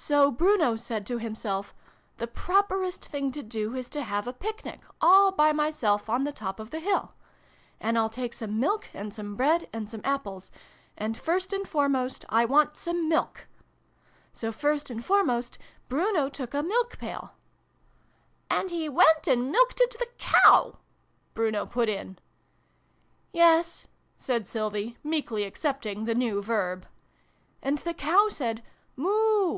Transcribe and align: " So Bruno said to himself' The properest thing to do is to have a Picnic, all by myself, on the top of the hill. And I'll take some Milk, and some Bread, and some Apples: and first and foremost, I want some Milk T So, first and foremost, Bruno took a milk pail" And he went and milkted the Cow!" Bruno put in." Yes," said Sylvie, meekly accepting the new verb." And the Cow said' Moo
" - -
So 0.10 0.30
Bruno 0.30 0.76
said 0.76 1.06
to 1.06 1.18
himself' 1.18 1.74
The 2.20 2.26
properest 2.26 3.04
thing 3.04 3.30
to 3.32 3.42
do 3.42 3.76
is 3.76 3.90
to 3.90 4.02
have 4.02 4.26
a 4.26 4.32
Picnic, 4.32 4.80
all 5.02 5.30
by 5.30 5.52
myself, 5.52 6.08
on 6.08 6.24
the 6.24 6.32
top 6.32 6.58
of 6.58 6.70
the 6.70 6.80
hill. 6.80 7.12
And 7.78 7.98
I'll 7.98 8.08
take 8.08 8.32
some 8.32 8.58
Milk, 8.58 8.88
and 8.94 9.12
some 9.12 9.36
Bread, 9.36 9.68
and 9.74 9.90
some 9.90 10.00
Apples: 10.02 10.50
and 10.96 11.14
first 11.18 11.52
and 11.52 11.68
foremost, 11.68 12.24
I 12.30 12.46
want 12.46 12.74
some 12.78 13.06
Milk 13.10 13.46
T 13.50 13.68
So, 14.32 14.50
first 14.50 14.88
and 14.88 15.04
foremost, 15.04 15.58
Bruno 15.90 16.30
took 16.30 16.54
a 16.54 16.62
milk 16.62 16.96
pail" 16.98 17.34
And 18.50 18.70
he 18.70 18.88
went 18.88 19.28
and 19.28 19.52
milkted 19.54 19.94
the 19.98 20.08
Cow!" 20.16 20.78
Bruno 21.34 21.66
put 21.66 21.90
in." 21.90 22.18
Yes," 23.34 23.88
said 24.16 24.48
Sylvie, 24.48 24.96
meekly 25.04 25.44
accepting 25.44 26.06
the 26.06 26.14
new 26.14 26.40
verb." 26.40 26.86
And 27.62 27.76
the 27.78 27.92
Cow 27.94 28.28
said' 28.30 28.62
Moo 28.96 29.48